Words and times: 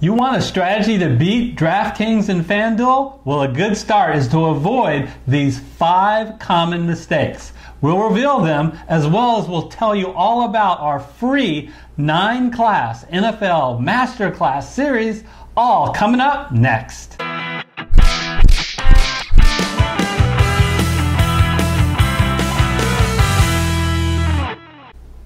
You 0.00 0.12
want 0.12 0.36
a 0.36 0.40
strategy 0.40 0.96
to 0.98 1.08
beat 1.08 1.56
DraftKings 1.56 2.28
and 2.28 2.44
FanDuel? 2.44 3.18
Well, 3.24 3.42
a 3.42 3.48
good 3.48 3.76
start 3.76 4.14
is 4.14 4.28
to 4.28 4.44
avoid 4.44 5.10
these 5.26 5.58
five 5.58 6.38
common 6.38 6.86
mistakes. 6.86 7.52
We'll 7.80 8.08
reveal 8.08 8.38
them 8.38 8.78
as 8.86 9.08
well 9.08 9.42
as 9.42 9.48
we'll 9.48 9.68
tell 9.68 9.96
you 9.96 10.12
all 10.12 10.44
about 10.44 10.78
our 10.78 11.00
free 11.00 11.72
nine 11.96 12.52
class 12.52 13.06
NFL 13.06 13.80
Masterclass 13.80 14.70
series, 14.70 15.24
all 15.56 15.92
coming 15.92 16.20
up 16.20 16.52
next. 16.52 17.20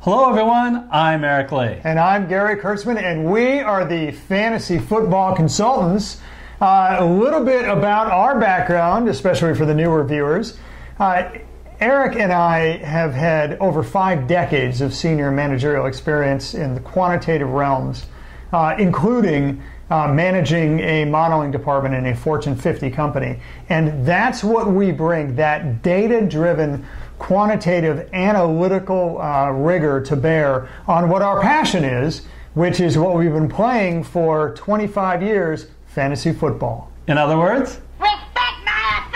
Hello, 0.05 0.29
everyone. 0.29 0.89
I'm 0.91 1.23
Eric 1.23 1.53
Lee. 1.53 1.79
And 1.85 1.97
I'm 1.97 2.27
Gary 2.27 2.57
Kurtzman, 2.57 3.01
and 3.01 3.25
we 3.25 3.61
are 3.61 3.85
the 3.85 4.11
Fantasy 4.11 4.81
Football 4.81 5.37
Consultants. 5.37 6.21
Uh, 6.61 6.97
a 6.99 7.05
little 7.05 7.45
bit 7.45 7.69
about 7.69 8.09
our 8.09 8.37
background, 8.37 9.09
especially 9.09 9.55
for 9.55 9.65
the 9.65 9.73
newer 9.73 10.03
viewers. 10.03 10.59
Uh, 10.99 11.31
Eric 11.79 12.17
and 12.17 12.33
I 12.33 12.79
have 12.79 13.15
had 13.15 13.57
over 13.61 13.85
five 13.85 14.27
decades 14.27 14.81
of 14.81 14.93
senior 14.93 15.31
managerial 15.31 15.87
experience 15.87 16.55
in 16.55 16.75
the 16.75 16.81
quantitative 16.81 17.51
realms, 17.51 18.07
uh, 18.53 18.75
including 18.81 19.63
uh, 19.89 20.09
managing 20.09 20.81
a 20.81 21.05
modeling 21.05 21.53
department 21.53 21.95
in 21.95 22.07
a 22.07 22.17
Fortune 22.17 22.57
50 22.57 22.91
company. 22.91 23.39
And 23.69 24.05
that's 24.05 24.43
what 24.43 24.67
we 24.67 24.91
bring 24.91 25.37
that 25.37 25.81
data 25.85 26.27
driven 26.27 26.85
quantitative 27.23 28.11
analytical 28.13 29.23
uh, 29.23 29.49
rigor 29.51 30.01
to 30.01 30.17
bear 30.17 30.69
on 30.89 31.09
what 31.09 31.23
our 31.23 31.41
passion 31.41 31.85
is, 31.85 32.27
which 32.55 32.81
is 32.81 32.99
what 32.99 33.15
we've 33.15 33.33
been 33.33 33.49
playing 33.49 34.03
for 34.03 34.53
25 34.57 35.23
years 35.23 35.69
fantasy 35.87 36.33
football. 36.33 36.91
In 37.07 37.17
other 37.17 37.39
words, 37.39 37.79
Respect 38.01 38.33
my 38.65 39.07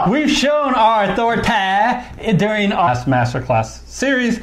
authority! 0.00 0.10
we've 0.10 0.30
shown 0.30 0.72
our 0.74 1.12
authority 1.12 1.42
during 2.38 2.72
our 2.72 2.96
masterclass 3.04 3.86
series. 3.86 4.40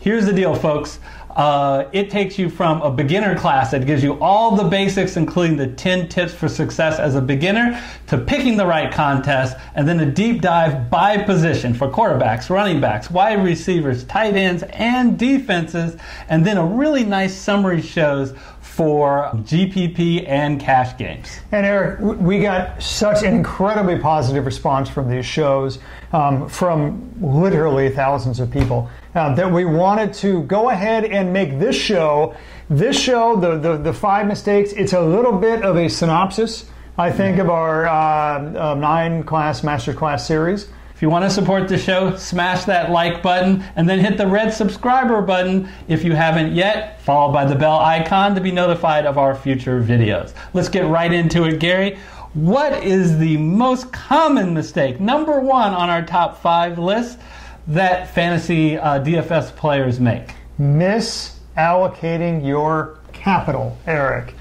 Here's 0.00 0.24
the 0.24 0.32
deal, 0.32 0.54
folks. 0.54 0.98
Uh, 1.36 1.88
it 1.92 2.10
takes 2.10 2.38
you 2.38 2.50
from 2.50 2.82
a 2.82 2.90
beginner 2.90 3.36
class 3.38 3.70
that 3.70 3.86
gives 3.86 4.02
you 4.02 4.18
all 4.20 4.54
the 4.54 4.64
basics, 4.64 5.16
including 5.16 5.56
the 5.56 5.66
10 5.66 6.08
tips 6.08 6.34
for 6.34 6.48
success 6.48 6.98
as 6.98 7.14
a 7.14 7.20
beginner, 7.20 7.82
to 8.06 8.18
picking 8.18 8.56
the 8.56 8.66
right 8.66 8.92
contest, 8.92 9.56
and 9.74 9.88
then 9.88 10.00
a 10.00 10.06
deep 10.06 10.42
dive 10.42 10.90
by 10.90 11.16
position 11.22 11.72
for 11.72 11.88
quarterbacks, 11.88 12.50
running 12.50 12.80
backs, 12.80 13.10
wide 13.10 13.42
receivers, 13.42 14.04
tight 14.04 14.34
ends, 14.34 14.62
and 14.74 15.18
defenses, 15.18 15.96
and 16.28 16.44
then 16.44 16.58
a 16.58 16.64
really 16.64 17.04
nice 17.04 17.34
summary 17.34 17.80
shows 17.80 18.34
for 18.72 19.30
GPP 19.34 20.26
and 20.26 20.58
cash 20.58 20.96
games. 20.96 21.40
And 21.52 21.66
Eric, 21.66 22.00
we 22.00 22.40
got 22.40 22.82
such 22.82 23.22
an 23.22 23.34
incredibly 23.34 23.98
positive 23.98 24.46
response 24.46 24.88
from 24.88 25.10
these 25.10 25.26
shows, 25.26 25.78
um, 26.14 26.48
from 26.48 27.12
literally 27.20 27.90
thousands 27.90 28.40
of 28.40 28.50
people, 28.50 28.88
uh, 29.14 29.34
that 29.34 29.52
we 29.52 29.66
wanted 29.66 30.14
to 30.14 30.44
go 30.44 30.70
ahead 30.70 31.04
and 31.04 31.34
make 31.34 31.58
this 31.58 31.76
show, 31.76 32.34
this 32.70 32.98
show, 32.98 33.36
the, 33.36 33.58
the, 33.58 33.76
the 33.76 33.92
five 33.92 34.26
mistakes, 34.26 34.72
it's 34.72 34.94
a 34.94 35.02
little 35.02 35.32
bit 35.32 35.62
of 35.62 35.76
a 35.76 35.88
synopsis, 35.88 36.64
I 36.96 37.12
think, 37.12 37.38
of 37.38 37.50
our 37.50 37.86
uh, 37.86 37.92
uh, 37.92 38.74
nine 38.74 39.22
class 39.24 39.62
master 39.62 39.92
class 39.92 40.26
series. 40.26 40.68
If 41.02 41.06
you 41.06 41.10
want 41.10 41.24
to 41.24 41.30
support 41.30 41.66
the 41.66 41.78
show, 41.78 42.14
smash 42.14 42.64
that 42.66 42.92
like 42.92 43.22
button 43.24 43.64
and 43.74 43.88
then 43.88 43.98
hit 43.98 44.16
the 44.16 44.28
red 44.28 44.54
subscriber 44.54 45.20
button 45.20 45.68
if 45.88 46.04
you 46.04 46.12
haven't 46.12 46.54
yet, 46.54 47.02
followed 47.02 47.32
by 47.32 47.44
the 47.44 47.56
bell 47.56 47.80
icon 47.80 48.36
to 48.36 48.40
be 48.40 48.52
notified 48.52 49.04
of 49.04 49.18
our 49.18 49.34
future 49.34 49.82
videos. 49.82 50.32
Let's 50.54 50.68
get 50.68 50.86
right 50.86 51.12
into 51.12 51.42
it, 51.42 51.58
Gary. 51.58 51.98
What 52.34 52.84
is 52.84 53.18
the 53.18 53.36
most 53.36 53.92
common 53.92 54.54
mistake, 54.54 55.00
number 55.00 55.40
one 55.40 55.74
on 55.74 55.90
our 55.90 56.02
top 56.06 56.40
five 56.40 56.78
list, 56.78 57.18
that 57.66 58.14
fantasy 58.14 58.78
uh, 58.78 59.02
DFS 59.02 59.56
players 59.56 59.98
make? 59.98 60.36
Misallocating 60.60 62.46
your 62.46 63.00
capital, 63.12 63.76
Eric. 63.88 64.34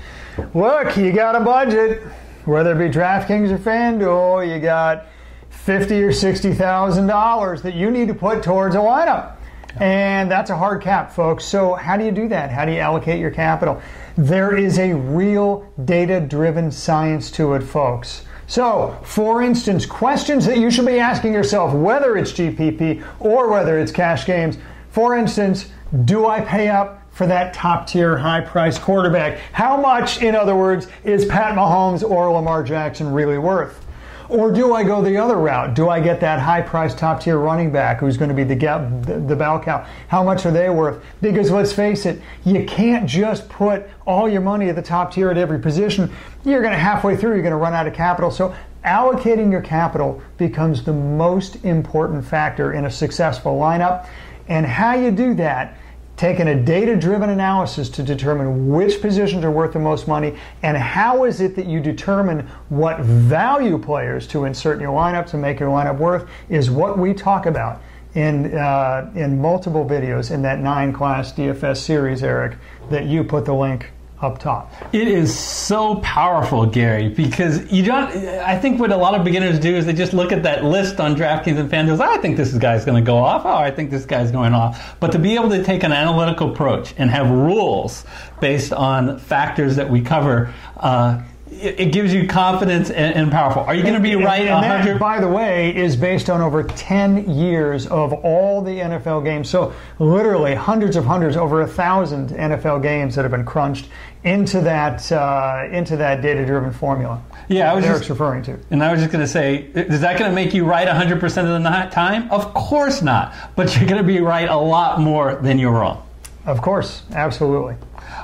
Look, 0.54 0.96
you 0.96 1.12
got 1.12 1.36
a 1.36 1.40
budget, 1.40 2.04
whether 2.46 2.80
it 2.80 2.88
be 2.88 2.94
DraftKings 2.94 3.50
or 3.50 3.58
FanDuel, 3.58 4.48
you 4.48 4.62
got 4.62 5.08
fifty 5.52 6.02
or 6.02 6.12
sixty 6.12 6.54
thousand 6.54 7.06
dollars 7.08 7.62
that 7.62 7.76
you 7.76 7.92
need 7.92 8.08
to 8.08 8.16
put 8.16 8.42
towards 8.42 8.74
a 8.74 8.80
lineup. 8.80 9.36
And 9.80 10.30
that's 10.30 10.50
a 10.50 10.58
hard 10.58 10.82
cap, 10.82 11.14
folks. 11.14 11.46
So, 11.46 11.76
how 11.76 11.96
do 11.96 12.04
you 12.04 12.12
do 12.12 12.28
that? 12.30 12.50
How 12.50 12.66
do 12.66 12.72
you 12.72 12.80
allocate 12.80 13.20
your 13.20 13.32
capital? 13.32 13.82
There 14.18 14.58
is 14.58 14.78
a 14.80 14.94
real 14.94 15.72
data 15.86 16.20
driven 16.20 16.72
science 16.72 17.32
to 17.32 17.54
it, 17.54 17.62
folks. 17.62 18.26
So, 18.48 19.00
for 19.04 19.42
instance, 19.42 19.86
questions 19.86 20.46
that 20.46 20.58
you 20.58 20.72
should 20.72 20.86
be 20.86 21.00
asking 21.00 21.32
yourself, 21.34 21.74
whether 21.74 22.18
it's 22.18 22.34
GPP 22.34 23.06
or 23.20 23.50
whether 23.50 23.80
it's 23.80 23.94
cash 23.94 24.26
games. 24.26 24.58
For 24.90 25.16
instance, 25.18 25.70
do 26.04 26.28
I 26.28 26.42
pay 26.42 26.68
up 26.68 27.08
for 27.14 27.26
that 27.28 27.54
top 27.54 27.88
tier, 27.88 28.18
high 28.18 28.42
priced 28.42 28.82
quarterback? 28.82 29.40
How 29.54 29.78
much, 29.78 30.22
in 30.22 30.36
other 30.36 30.56
words, 30.56 30.88
is 31.06 31.26
Pat 31.26 31.56
Mahomes 31.56 32.04
or 32.04 32.30
Lamar 32.34 32.64
Jackson 32.64 33.14
really 33.14 33.38
worth? 33.38 33.86
Or 34.32 34.50
do 34.50 34.74
I 34.74 34.84
go 34.86 35.02
the 35.02 35.18
other 35.18 35.36
route? 35.36 35.74
Do 35.74 35.90
I 35.90 36.00
get 36.00 36.22
that 36.22 36.40
high 36.40 36.62
priced 36.62 36.98
top 36.98 37.20
tier 37.20 37.38
running 37.38 37.70
back 37.70 38.00
who's 38.00 38.16
going 38.16 38.30
to 38.30 38.34
be 38.34 38.46
the, 38.46 38.56
gap, 38.56 38.90
the, 39.02 39.20
the 39.20 39.36
bell 39.36 39.60
cow? 39.60 39.86
How 40.08 40.24
much 40.24 40.46
are 40.46 40.52
they 40.52 40.70
worth? 40.70 41.04
Because 41.20 41.52
let's 41.52 41.74
face 41.74 42.06
it, 42.06 42.22
you 42.46 42.64
can't 42.64 43.06
just 43.06 43.50
put 43.50 43.90
all 44.08 44.30
your 44.30 44.40
money 44.40 44.70
at 44.70 44.78
the 44.78 44.82
top 44.82 45.12
tier 45.12 45.30
at 45.30 45.38
every 45.38 45.60
position. 45.60 46.10
You're 46.46 46.62
going 46.62 46.72
to 46.72 46.80
halfway 46.80 47.18
through, 47.18 47.34
you're 47.34 47.42
going 47.42 47.52
to 47.52 47.58
run 47.58 47.74
out 47.74 47.88
of 47.88 47.94
capital. 47.94 48.32
So 48.32 48.56
allocating 48.86 49.52
your 49.52 49.62
capital 49.62 50.22
becomes 50.38 50.86
the 50.86 50.94
most 50.94 51.66
important 51.66 52.24
factor 52.24 52.72
in 52.72 52.86
a 52.86 52.90
successful 52.90 53.60
lineup. 53.60 54.08
And 54.48 54.66
how 54.66 54.94
you 54.94 55.12
do 55.12 55.34
that 55.34 55.78
taking 56.22 56.50
a 56.50 56.64
data 56.64 56.96
driven 56.96 57.32
analysis 57.32 57.90
to 57.90 58.04
determine 58.04 58.70
which 58.70 59.02
positions 59.02 59.44
are 59.44 59.50
worth 59.50 59.74
the 59.74 59.80
most 59.80 60.08
money 60.08 60.38
and 60.62 60.78
how 60.78 61.24
is 61.24 61.42
it 61.42 61.56
that 61.56 61.66
you 61.66 61.80
determine 61.80 62.48
what 62.70 63.00
value 63.00 63.76
players 63.76 64.28
to 64.28 64.46
insert 64.46 64.76
in 64.76 64.82
your 64.82 64.96
lineup 64.96 65.26
to 65.26 65.36
make 65.36 65.60
your 65.60 65.72
lineup 65.72 65.98
worth 65.98 66.30
is 66.48 66.70
what 66.70 67.00
we 67.00 67.12
talk 67.12 67.48
about 67.48 67.82
in 68.14 68.54
uh, 68.56 69.10
in 69.16 69.42
multiple 69.42 69.84
videos 69.84 70.30
in 70.30 70.44
that 70.44 70.60
nine 70.60 70.94
class 70.94 71.34
DFS 71.34 71.78
series, 71.78 72.22
Eric, 72.22 72.56
that 72.92 73.06
you 73.06 73.24
put 73.24 73.44
the 73.44 73.54
link 73.56 73.90
up 74.24 74.40
top. 74.40 74.72
It 74.94 75.08
is 75.08 75.38
so 75.38 75.96
powerful, 75.98 76.66
Gary, 76.66 77.10
because 77.10 77.72
you 77.72 77.84
don't. 77.84 78.10
I 78.12 78.58
think 78.58 78.80
what 78.80 78.92
a 78.92 78.98
lot 78.98 79.16
of 79.16 79.24
beginners 79.24 79.60
do 79.60 79.76
is 79.76 79.86
they 79.86 79.94
just 79.94 80.14
look 80.14 80.32
at 80.32 80.44
that 80.44 80.64
list 80.64 81.00
on 81.00 81.16
DraftKings 81.16 81.58
and 81.58 81.70
FanDuel. 81.70 82.00
I 82.00 82.18
think 82.18 82.38
this 82.38 82.54
guy's 82.54 82.86
going 82.86 83.04
to 83.04 83.06
go 83.06 83.18
off. 83.18 83.46
Oh, 83.46 83.50
I 83.50 83.72
think 83.72 83.92
this 83.92 84.06
guy's 84.06 84.32
going 84.32 84.54
off. 84.54 84.96
But 85.00 85.12
to 85.14 85.20
be 85.20 85.36
able 85.36 85.50
to 85.50 85.64
take 85.64 85.84
an 85.84 85.92
analytical 85.92 86.52
approach 86.52 86.94
and 86.98 87.10
have 87.10 87.30
rules 87.30 88.06
based 88.40 88.74
on 88.74 89.20
factors 89.20 89.76
that 89.76 89.90
we 89.90 90.02
cover. 90.02 90.54
Uh, 90.78 91.22
it, 91.52 91.92
gives 91.92 92.14
you 92.14 92.28
confidence 92.28 92.90
and, 92.90 93.16
and 93.16 93.32
powerful. 93.32 93.64
Are 93.64 93.76
you 93.76 93.82
going 93.82 93.94
to 93.94 94.00
be 94.00 94.14
and, 94.14 94.24
right? 94.24 94.48
And 94.48 94.64
that, 94.64 95.00
by 95.00 95.20
the 95.20 95.28
way, 95.28 95.76
is 95.76 95.96
based 95.96 96.30
on 96.30 96.42
over 96.42 96.64
10 96.64 97.30
years 97.30 97.88
of 97.88 98.14
all 98.14 98.62
the 98.62 98.72
NFL 98.72 99.24
games. 99.24 99.50
So 99.50 99.74
literally 100.00 100.56
hundreds 100.56 100.96
of 100.96 101.06
hundreds, 101.06 101.36
over 101.36 101.62
a 101.62 101.68
thousand 101.68 102.30
NFL 102.30 102.82
games 102.82 103.16
that 103.16 103.24
have 103.24 103.32
been 103.32 103.46
crunched 103.46 103.90
into 104.24 104.62
that 104.62 105.12
uh, 105.12 105.68
into 105.72 105.98
that 105.98 106.22
data-driven 106.22 106.72
formula. 106.72 107.22
Yeah, 107.48 107.72
I 107.72 107.76
was 107.76 107.84
Eric's 107.84 108.02
just, 108.02 108.10
referring 108.12 108.44
to. 108.44 108.58
And 108.70 108.84
I 108.84 108.92
was 108.92 109.02
just 109.02 109.12
going 109.12 109.26
to 109.26 109.32
say, 109.32 109.70
is 109.74 110.02
that 110.02 110.18
going 110.18 110.30
to 110.30 110.36
make 110.36 110.54
you 110.54 110.64
right 110.64 110.88
100% 110.88 111.24
of 111.24 111.64
the 111.64 111.90
time? 111.94 112.30
Of 112.32 112.54
course 112.54 113.02
not. 113.02 113.34
But 113.56 113.76
you're 113.76 113.88
going 113.88 114.02
to 114.02 114.08
be 114.08 114.20
right 114.20 114.48
a 114.48 114.56
lot 114.56 115.02
more 115.02 115.36
than 115.36 115.60
you're 115.60 115.72
wrong. 115.72 116.08
Of 116.46 116.62
course, 116.62 117.04
absolutely. 117.12 117.76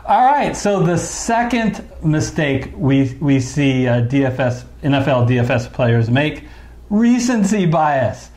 All 0.08 0.24
right. 0.24 0.56
So 0.56 0.82
the 0.84 0.98
second 0.98 1.86
mistake 2.02 2.72
we 2.74 3.14
we 3.20 3.42
see 3.42 3.90
uh, 3.90 4.04
DFS 4.04 4.64
NFL 4.82 5.28
DFS 5.28 5.74
players 5.74 6.10
make 6.10 6.46
recency 6.90 7.66
bias. 7.66 8.30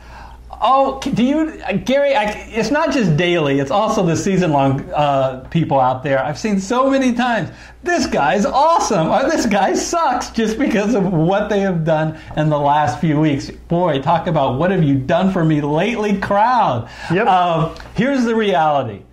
Oh, 0.63 0.99
do 0.99 1.23
you, 1.23 1.59
Gary? 1.85 2.13
I, 2.13 2.33
it's 2.49 2.71
not 2.71 2.91
just 2.91 3.15
daily; 3.15 3.59
it's 3.59 3.71
also 3.71 4.05
the 4.05 4.17
season-long 4.17 4.81
uh, 4.91 5.47
people 5.49 5.79
out 5.79 6.03
there. 6.03 6.21
I've 6.23 6.37
seen 6.37 6.59
so 6.59 6.89
many 6.89 7.13
times. 7.13 7.49
This 7.83 8.05
guy's 8.05 8.45
awesome, 8.45 9.07
or 9.07 9.23
this 9.27 9.45
guy 9.45 9.73
sucks, 9.73 10.29
just 10.29 10.59
because 10.59 10.93
of 10.93 11.11
what 11.11 11.49
they 11.49 11.61
have 11.61 11.85
done 11.85 12.19
in 12.37 12.49
the 12.49 12.59
last 12.59 12.99
few 12.99 13.19
weeks. 13.19 13.49
Boy, 13.49 14.01
talk 14.01 14.27
about 14.27 14.59
what 14.59 14.69
have 14.71 14.83
you 14.83 14.99
done 14.99 15.31
for 15.31 15.43
me 15.43 15.61
lately, 15.61 16.19
crowd. 16.19 16.89
Yep. 17.11 17.25
Uh, 17.27 17.75
here's 17.95 18.25
the 18.25 18.35
reality 18.35 19.03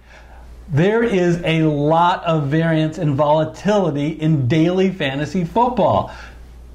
there 0.70 1.02
is 1.02 1.40
a 1.44 1.62
lot 1.62 2.22
of 2.24 2.48
variance 2.48 2.98
and 2.98 3.14
volatility 3.14 4.08
in 4.08 4.46
daily 4.48 4.90
fantasy 4.90 5.44
football. 5.44 6.12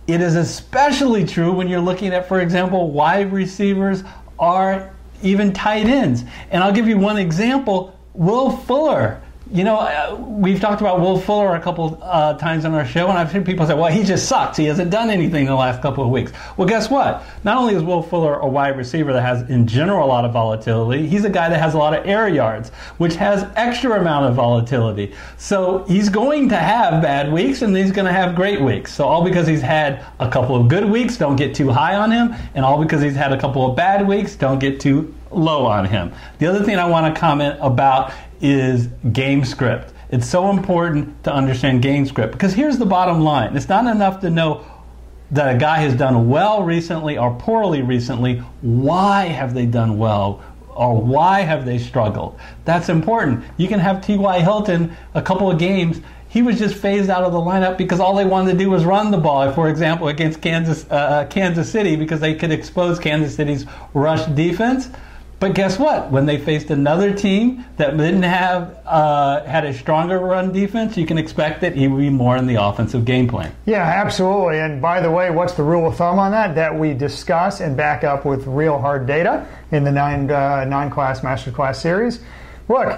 It 0.07 0.19
is 0.19 0.35
especially 0.35 1.25
true 1.25 1.53
when 1.53 1.67
you're 1.67 1.79
looking 1.79 2.13
at, 2.13 2.27
for 2.27 2.41
example, 2.41 2.91
wide 2.91 3.31
receivers 3.31 4.03
or 4.37 4.93
even 5.21 5.53
tight 5.53 5.85
ends. 5.85 6.23
And 6.51 6.63
I'll 6.63 6.73
give 6.73 6.87
you 6.87 6.97
one 6.97 7.17
example 7.17 7.97
Will 8.13 8.51
Fuller. 8.51 9.22
You 9.53 9.63
know, 9.63 9.77
uh, 9.77 10.15
we've 10.15 10.59
talked 10.59 10.81
about 10.81 10.99
Will 10.99 11.19
Fuller 11.19 11.55
a 11.55 11.59
couple 11.59 11.99
uh, 12.01 12.33
times 12.39 12.65
on 12.65 12.73
our 12.73 12.87
show, 12.87 13.07
and 13.07 13.19
I've 13.19 13.31
heard 13.31 13.45
people 13.45 13.67
say, 13.67 13.75
well, 13.75 13.91
he 13.91 14.03
just 14.03 14.27
sucks. 14.27 14.57
He 14.57 14.65
hasn't 14.65 14.89
done 14.89 15.11
anything 15.11 15.41
in 15.41 15.47
the 15.47 15.55
last 15.55 15.79
couple 15.79 16.03
of 16.03 16.09
weeks. 16.09 16.31
Well, 16.57 16.67
guess 16.67 16.89
what? 16.89 17.23
Not 17.43 17.57
only 17.57 17.75
is 17.75 17.83
Will 17.83 18.01
Fuller 18.01 18.39
a 18.39 18.47
wide 18.47 18.75
receiver 18.75 19.13
that 19.13 19.21
has, 19.21 19.47
in 19.51 19.67
general, 19.67 20.07
a 20.07 20.09
lot 20.09 20.25
of 20.25 20.33
volatility, 20.33 21.07
he's 21.07 21.23
a 21.23 21.29
guy 21.29 21.49
that 21.49 21.59
has 21.59 21.75
a 21.75 21.77
lot 21.77 21.93
of 21.93 22.03
air 22.07 22.27
yards, 22.27 22.69
which 22.97 23.15
has 23.17 23.45
extra 23.55 23.99
amount 23.99 24.25
of 24.25 24.33
volatility. 24.33 25.13
So 25.37 25.83
he's 25.83 26.09
going 26.09 26.49
to 26.49 26.57
have 26.57 27.03
bad 27.03 27.31
weeks, 27.31 27.61
and 27.61 27.77
he's 27.77 27.91
going 27.91 28.07
to 28.07 28.11
have 28.11 28.33
great 28.33 28.59
weeks. 28.59 28.91
So 28.91 29.05
all 29.05 29.23
because 29.23 29.45
he's 29.45 29.61
had 29.61 30.03
a 30.19 30.31
couple 30.31 30.55
of 30.55 30.67
good 30.67 30.85
weeks, 30.85 31.15
don't 31.15 31.35
get 31.35 31.53
too 31.53 31.69
high 31.69 31.93
on 31.93 32.09
him, 32.09 32.33
and 32.55 32.65
all 32.65 32.83
because 32.83 33.03
he's 33.03 33.15
had 33.15 33.31
a 33.31 33.39
couple 33.39 33.69
of 33.69 33.75
bad 33.75 34.07
weeks, 34.07 34.35
don't 34.35 34.57
get 34.57 34.79
too 34.79 35.13
low 35.35 35.65
on 35.65 35.85
him. 35.85 36.13
The 36.39 36.47
other 36.47 36.63
thing 36.63 36.77
I 36.77 36.85
want 36.85 37.13
to 37.13 37.19
comment 37.19 37.57
about 37.61 38.13
is 38.41 38.87
game 39.11 39.45
script. 39.45 39.93
It's 40.09 40.29
so 40.29 40.49
important 40.49 41.23
to 41.23 41.33
understand 41.33 41.81
game 41.81 42.05
script 42.05 42.33
because 42.33 42.53
here's 42.53 42.77
the 42.77 42.85
bottom 42.85 43.21
line. 43.21 43.55
It's 43.55 43.69
not 43.69 43.87
enough 43.87 44.21
to 44.21 44.29
know 44.29 44.65
that 45.31 45.55
a 45.55 45.57
guy 45.57 45.77
has 45.79 45.95
done 45.95 46.29
well 46.29 46.63
recently 46.63 47.17
or 47.17 47.33
poorly 47.35 47.81
recently. 47.81 48.37
Why 48.61 49.25
have 49.25 49.53
they 49.53 49.65
done 49.65 49.97
well? 49.97 50.43
Or 50.75 50.99
why 50.99 51.41
have 51.41 51.65
they 51.65 51.77
struggled? 51.77 52.39
That's 52.65 52.89
important. 52.89 53.43
You 53.57 53.67
can 53.67 53.79
have 53.79 54.05
T.Y. 54.05 54.39
Hilton 54.39 54.95
a 55.13 55.21
couple 55.21 55.49
of 55.49 55.59
games 55.59 56.01
he 56.33 56.41
was 56.41 56.57
just 56.57 56.73
phased 56.73 57.11
out 57.11 57.23
of 57.23 57.31
the 57.31 57.37
lineup 57.37 57.77
because 57.77 57.99
all 57.99 58.15
they 58.15 58.25
wanted 58.25 58.53
to 58.53 58.57
do 58.57 58.67
was 58.67 58.85
run 58.85 59.11
the 59.11 59.19
ball. 59.19 59.51
For 59.51 59.69
example, 59.69 60.07
against 60.07 60.41
Kansas 60.41 60.83
uh, 60.89 60.95
uh 60.95 61.25
Kansas 61.27 61.71
City, 61.71 61.95
because 61.95 62.19
they 62.21 62.33
could 62.33 62.51
expose 62.51 62.97
Kansas 62.97 63.35
City's 63.35 63.67
rush 63.93 64.25
defense. 64.33 64.89
But 65.43 65.55
guess 65.55 65.77
what? 65.77 66.09
When 66.09 66.25
they 66.25 66.37
faced 66.37 66.69
another 66.69 67.13
team 67.13 67.65
that 67.75 67.97
didn't 67.97 68.23
have 68.23 68.77
uh, 68.85 69.43
had 69.43 69.65
a 69.65 69.73
stronger 69.73 70.17
run 70.17 70.53
defense, 70.53 70.95
you 70.95 71.05
can 71.05 71.17
expect 71.17 71.59
that 71.59 71.75
he 71.75 71.85
would 71.89 71.99
be 71.99 72.09
more 72.09 72.37
in 72.37 72.47
the 72.47 72.55
offensive 72.55 73.03
game 73.03 73.27
plan. 73.27 73.53
Yeah, 73.65 73.83
absolutely. 73.83 74.59
And 74.59 74.81
by 74.81 75.01
the 75.01 75.11
way, 75.11 75.31
what's 75.31 75.51
the 75.51 75.63
rule 75.63 75.85
of 75.85 75.97
thumb 75.97 76.17
on 76.17 76.31
that? 76.31 76.55
That 76.55 76.73
we 76.73 76.93
discuss 76.93 77.59
and 77.59 77.75
back 77.75 78.05
up 78.05 78.23
with 78.23 78.47
real 78.47 78.79
hard 78.79 79.05
data 79.05 79.45
in 79.71 79.83
the 79.83 79.91
nine 79.91 80.31
uh, 80.31 80.63
nine 80.63 80.89
class 80.89 81.23
master 81.23 81.51
class 81.51 81.81
series. 81.81 82.21
Look, 82.69 82.97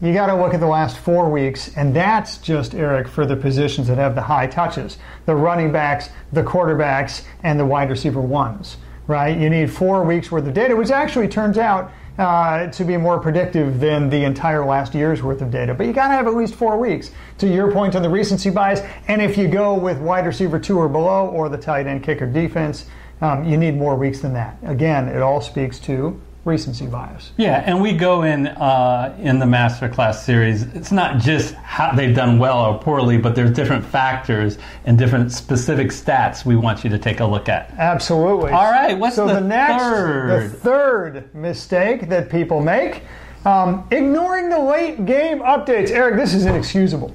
you 0.00 0.12
got 0.12 0.28
to 0.28 0.36
look 0.36 0.54
at 0.54 0.60
the 0.60 0.68
last 0.68 0.98
four 0.98 1.30
weeks, 1.30 1.76
and 1.76 1.96
that's 1.96 2.38
just 2.38 2.76
Eric 2.76 3.08
for 3.08 3.26
the 3.26 3.34
positions 3.34 3.88
that 3.88 3.98
have 3.98 4.14
the 4.14 4.22
high 4.22 4.46
touches: 4.46 4.98
the 5.26 5.34
running 5.34 5.72
backs, 5.72 6.10
the 6.32 6.44
quarterbacks, 6.44 7.24
and 7.42 7.58
the 7.58 7.66
wide 7.66 7.90
receiver 7.90 8.20
ones 8.20 8.76
right? 9.12 9.38
You 9.38 9.50
need 9.50 9.70
four 9.70 10.04
weeks 10.04 10.32
worth 10.32 10.46
of 10.46 10.54
data, 10.54 10.74
which 10.74 10.90
actually 10.90 11.28
turns 11.28 11.58
out 11.58 11.92
uh, 12.16 12.68
to 12.68 12.84
be 12.84 12.96
more 12.96 13.20
predictive 13.20 13.78
than 13.78 14.08
the 14.08 14.24
entire 14.24 14.64
last 14.64 14.94
year's 14.94 15.22
worth 15.22 15.42
of 15.42 15.50
data. 15.50 15.74
But 15.74 15.86
you 15.86 15.92
got 15.92 16.08
to 16.08 16.14
have 16.14 16.26
at 16.26 16.34
least 16.34 16.54
four 16.54 16.78
weeks. 16.78 17.10
To 17.38 17.46
your 17.46 17.70
point 17.70 17.94
on 17.94 18.02
the 18.02 18.08
recency 18.08 18.48
bias, 18.48 18.80
and 19.08 19.20
if 19.20 19.36
you 19.36 19.48
go 19.48 19.74
with 19.74 19.98
wide 19.98 20.24
receiver 20.24 20.58
two 20.58 20.78
or 20.78 20.88
below, 20.88 21.28
or 21.28 21.50
the 21.50 21.58
tight 21.58 21.86
end 21.86 22.02
kicker 22.02 22.26
defense, 22.26 22.86
um, 23.20 23.44
you 23.44 23.58
need 23.58 23.76
more 23.76 23.96
weeks 23.96 24.20
than 24.20 24.32
that. 24.32 24.56
Again, 24.64 25.08
it 25.08 25.20
all 25.20 25.42
speaks 25.42 25.78
to 25.80 26.18
recency 26.44 26.86
bias. 26.86 27.30
Yeah, 27.36 27.62
and 27.64 27.80
we 27.80 27.92
go 27.92 28.22
in 28.22 28.48
uh, 28.48 29.16
in 29.20 29.38
the 29.38 29.46
masterclass 29.46 30.24
series. 30.24 30.62
It's 30.62 30.90
not 30.90 31.20
just 31.20 31.54
how 31.54 31.92
they've 31.94 32.14
done 32.14 32.38
well 32.38 32.58
or 32.58 32.78
poorly, 32.78 33.16
but 33.16 33.34
there's 33.34 33.52
different 33.52 33.84
factors 33.84 34.58
and 34.84 34.98
different 34.98 35.30
specific 35.30 35.88
stats 35.88 36.44
we 36.44 36.56
want 36.56 36.82
you 36.82 36.90
to 36.90 36.98
take 36.98 37.20
a 37.20 37.24
look 37.24 37.48
at. 37.48 37.70
Absolutely. 37.78 38.50
All 38.50 38.70
right. 38.70 38.98
What's 38.98 39.16
so 39.16 39.26
the, 39.26 39.34
the 39.34 39.40
next, 39.40 39.82
third? 39.82 40.42
The 40.42 40.56
third 40.56 41.34
mistake 41.34 42.08
that 42.08 42.28
people 42.28 42.60
make: 42.60 43.02
um, 43.44 43.86
ignoring 43.90 44.48
the 44.48 44.58
late 44.58 45.06
game 45.06 45.40
updates. 45.40 45.90
Eric, 45.90 46.16
this 46.16 46.34
is 46.34 46.46
inexcusable. 46.46 47.14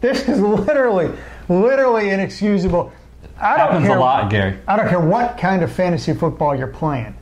This 0.00 0.28
is 0.28 0.40
literally, 0.40 1.10
literally 1.48 2.10
inexcusable. 2.10 2.92
I 3.40 3.56
don't 3.56 3.68
Happens 3.68 3.86
care, 3.86 3.96
a 3.96 4.00
lot, 4.00 4.30
Gary. 4.30 4.58
I 4.68 4.76
don't 4.76 4.88
care 4.88 5.00
what 5.00 5.38
kind 5.38 5.62
of 5.62 5.72
fantasy 5.72 6.12
football 6.12 6.54
you're 6.54 6.66
playing 6.68 7.16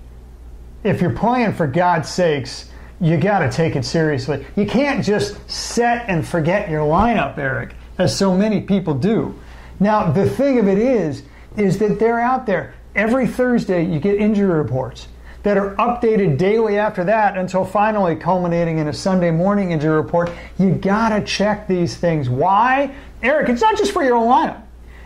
if 0.84 1.00
you're 1.00 1.10
playing 1.10 1.52
for 1.52 1.66
God's 1.66 2.08
sakes, 2.08 2.70
you 3.00 3.16
got 3.16 3.40
to 3.40 3.50
take 3.50 3.76
it 3.76 3.84
seriously. 3.84 4.46
You 4.56 4.66
can't 4.66 5.04
just 5.04 5.38
set 5.50 6.08
and 6.08 6.26
forget 6.26 6.70
your 6.70 6.86
lineup, 6.86 7.38
Eric, 7.38 7.74
as 7.98 8.16
so 8.16 8.36
many 8.36 8.60
people 8.60 8.94
do. 8.94 9.38
Now, 9.78 10.10
the 10.10 10.28
thing 10.28 10.58
of 10.58 10.68
it 10.68 10.78
is, 10.78 11.22
is 11.56 11.78
that 11.78 11.98
they're 11.98 12.20
out 12.20 12.46
there. 12.46 12.74
Every 12.94 13.26
Thursday, 13.26 13.84
you 13.84 13.98
get 14.00 14.16
injury 14.16 14.50
reports 14.50 15.08
that 15.42 15.56
are 15.56 15.74
updated 15.76 16.36
daily 16.36 16.76
after 16.76 17.04
that 17.04 17.38
until 17.38 17.64
finally 17.64 18.14
culminating 18.14 18.78
in 18.78 18.88
a 18.88 18.92
Sunday 18.92 19.30
morning 19.30 19.72
injury 19.72 19.96
report. 19.96 20.30
You 20.58 20.72
got 20.72 21.10
to 21.10 21.24
check 21.24 21.66
these 21.66 21.96
things. 21.96 22.28
Why? 22.28 22.94
Eric, 23.22 23.48
it's 23.48 23.62
not 23.62 23.78
just 23.78 23.92
for 23.92 24.04
your 24.04 24.16
own 24.16 24.28
lineup. 24.28 24.62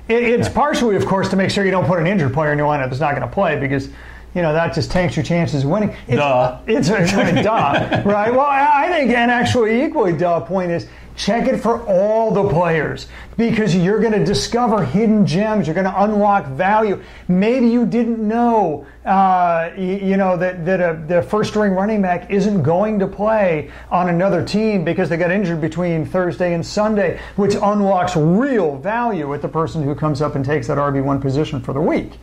it's 0.08 0.48
partially, 0.48 0.96
of 0.96 1.06
course, 1.06 1.28
to 1.28 1.36
make 1.36 1.50
sure 1.50 1.64
you 1.64 1.70
don't 1.70 1.86
put 1.86 2.00
an 2.00 2.06
injured 2.06 2.32
player 2.32 2.52
in 2.52 2.58
your 2.58 2.68
lineup 2.68 2.90
that's 2.90 3.00
not 3.00 3.14
going 3.14 3.26
to 3.26 3.32
play 3.32 3.58
because 3.60 3.88
you 4.34 4.42
know 4.42 4.52
that 4.52 4.74
just 4.74 4.90
tanks 4.90 5.16
your 5.16 5.24
chances 5.24 5.64
of 5.64 5.70
winning. 5.70 5.90
It's, 6.08 6.16
duh. 6.16 6.58
It's, 6.66 6.88
it's 6.88 7.12
duh, 7.42 8.02
right? 8.04 8.32
Well, 8.32 8.46
I 8.46 8.88
think, 8.88 9.10
an 9.10 9.30
actually 9.30 9.84
equally 9.84 10.12
duh 10.12 10.40
point 10.40 10.70
is 10.70 10.88
check 11.16 11.46
it 11.46 11.58
for 11.58 11.80
all 11.86 12.32
the 12.32 12.48
players 12.48 13.06
because 13.36 13.76
you're 13.76 14.00
going 14.00 14.12
to 14.12 14.24
discover 14.24 14.84
hidden 14.84 15.24
gems. 15.24 15.66
You're 15.66 15.74
going 15.74 15.86
to 15.86 16.02
unlock 16.02 16.48
value. 16.48 17.02
Maybe 17.28 17.68
you 17.68 17.86
didn't 17.86 18.18
know, 18.18 18.86
uh, 19.04 19.70
you, 19.76 20.16
know, 20.16 20.36
that 20.36 20.64
that 20.66 20.80
a, 20.80 21.00
the 21.06 21.22
first 21.22 21.50
string 21.50 21.72
running 21.72 22.02
back 22.02 22.30
isn't 22.30 22.62
going 22.62 22.98
to 22.98 23.06
play 23.06 23.70
on 23.90 24.08
another 24.08 24.44
team 24.44 24.84
because 24.84 25.08
they 25.08 25.16
got 25.16 25.30
injured 25.30 25.60
between 25.60 26.04
Thursday 26.04 26.54
and 26.54 26.66
Sunday, 26.66 27.20
which 27.36 27.54
unlocks 27.54 28.16
real 28.16 28.76
value 28.76 29.28
with 29.28 29.42
the 29.42 29.48
person 29.48 29.82
who 29.82 29.94
comes 29.94 30.20
up 30.20 30.34
and 30.34 30.44
takes 30.44 30.66
that 30.66 30.78
RB 30.78 31.04
one 31.04 31.20
position 31.20 31.60
for 31.60 31.72
the 31.72 31.80
week, 31.80 32.18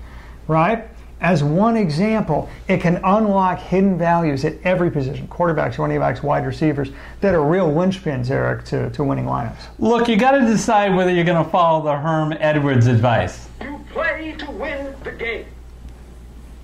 right? 0.48 0.90
As 1.22 1.44
one 1.44 1.78
example, 1.78 2.50
it 2.68 2.82
can 2.82 2.98
unlock 3.04 3.60
hidden 3.60 3.96
values 3.96 4.44
at 4.44 4.56
every 4.64 4.90
position 4.90 5.28
quarterbacks, 5.28 5.78
running 5.78 6.00
backs, 6.00 6.24
wide 6.24 6.46
receivers 6.48 6.90
that 7.22 7.36
are 7.36 7.44
real 7.44 7.70
linchpins, 7.70 8.32
Eric, 8.32 8.66
to, 8.66 8.90
to 8.90 9.04
winning 9.04 9.26
lineups. 9.26 9.68
Look, 9.78 10.08
you 10.08 10.18
got 10.18 10.32
to 10.32 10.42
decide 10.42 10.96
whether 10.96 11.12
you're 11.12 11.24
going 11.24 11.44
to 11.44 11.50
follow 11.50 11.84
the 11.84 11.96
Herm 11.96 12.34
Edwards 12.40 12.88
advice. 12.88 13.48
You 13.62 13.80
play 13.92 14.36
to 14.40 14.52
win 14.52 14.96
the 15.04 15.12
game. 15.12 15.46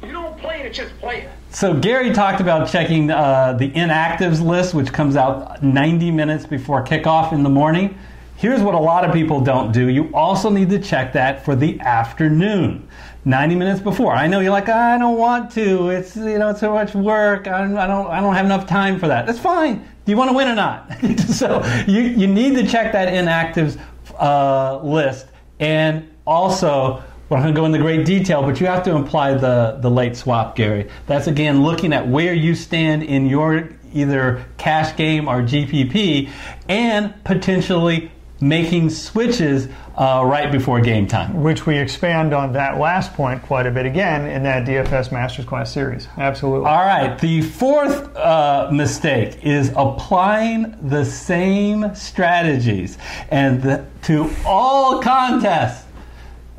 You 0.01 0.11
don't 0.11 0.37
play 0.39 0.63
to 0.63 0.71
just 0.71 0.97
play 0.97 1.21
it. 1.21 1.29
So 1.51 1.79
Gary 1.79 2.11
talked 2.11 2.41
about 2.41 2.67
checking 2.67 3.11
uh, 3.11 3.53
the 3.53 3.69
inactives 3.71 4.43
list, 4.43 4.73
which 4.73 4.91
comes 4.91 5.15
out 5.15 5.61
90 5.61 6.09
minutes 6.11 6.47
before 6.47 6.83
kickoff 6.83 7.31
in 7.31 7.43
the 7.43 7.49
morning. 7.49 7.97
Here's 8.37 8.61
what 8.61 8.75
a 8.75 8.79
lot 8.79 9.03
of 9.03 9.13
people 9.13 9.41
don't 9.41 9.71
do. 9.71 9.87
You 9.87 10.11
also 10.13 10.49
need 10.49 10.69
to 10.69 10.79
check 10.79 11.13
that 11.13 11.43
for 11.43 11.55
the 11.55 11.79
afternoon. 11.79 12.87
90 13.27 13.55
minutes 13.55 13.81
before. 13.81 14.13
I 14.13 14.25
know 14.27 14.39
you're 14.39 14.51
like, 14.51 14.69
I 14.69 14.97
don't 14.97 15.17
want 15.17 15.51
to. 15.51 15.89
It's 15.89 16.15
you 16.15 16.37
know, 16.37 16.51
it's 16.51 16.61
so 16.61 16.73
much 16.73 16.95
work. 16.95 17.47
I 17.47 17.59
don't, 17.59 17.77
I 17.77 17.85
don't, 17.85 18.07
I 18.07 18.21
don't 18.21 18.33
have 18.33 18.45
enough 18.45 18.67
time 18.67 18.97
for 18.97 19.09
that. 19.09 19.25
That's 19.25 19.37
fine. 19.37 19.79
Do 19.79 20.11
you 20.11 20.17
want 20.17 20.29
to 20.29 20.33
win 20.35 20.47
or 20.47 20.55
not? 20.55 20.89
so 21.27 21.61
you, 21.87 22.01
you 22.03 22.25
need 22.25 22.55
to 22.55 22.65
check 22.65 22.93
that 22.93 23.09
inactives 23.09 23.77
uh, 24.17 24.81
list. 24.81 25.27
And 25.59 26.09
also, 26.25 27.03
we're 27.27 27.37
not 27.37 27.43
going 27.43 27.53
to 27.53 27.59
go 27.59 27.65
into 27.65 27.79
great 27.79 28.05
detail, 28.05 28.43
but 28.43 28.61
you 28.61 28.67
have 28.67 28.83
to 28.83 28.95
imply 28.95 29.33
the, 29.33 29.77
the 29.81 29.91
late 29.91 30.15
swap, 30.15 30.55
Gary. 30.55 30.89
That's 31.07 31.27
again 31.27 31.63
looking 31.63 31.91
at 31.91 32.07
where 32.07 32.33
you 32.33 32.55
stand 32.55 33.03
in 33.03 33.25
your 33.25 33.69
either 33.93 34.45
cash 34.57 34.95
game 34.95 35.27
or 35.27 35.41
GPP 35.41 36.29
and 36.69 37.13
potentially 37.25 38.09
making 38.39 38.89
switches 38.89 39.67
uh, 39.97 40.23
right 40.25 40.51
before 40.51 40.79
game 40.79 41.07
time. 41.07 41.41
Which 41.41 41.65
we 41.65 41.77
expand 41.77 42.33
on 42.33 42.53
that 42.53 42.79
last 42.79 43.13
point 43.13 43.41
quite 43.41 43.65
a 43.65 43.71
bit 43.71 43.85
again 43.85 44.27
in 44.27 44.43
that 44.43 44.67
DFS 44.67 45.11
Masters 45.11 45.45
Class 45.45 45.71
series. 45.71 46.07
Absolutely. 46.17 46.67
All 46.67 46.85
right. 46.85 47.17
The 47.19 47.41
fourth 47.41 48.15
uh, 48.15 48.69
mistake 48.71 49.39
is 49.43 49.71
applying 49.75 50.75
the 50.87 51.03
same 51.03 51.95
strategies 51.95 52.97
and 53.29 53.61
the, 53.61 53.85
to 54.03 54.31
all 54.45 55.01
contests. 55.01 55.86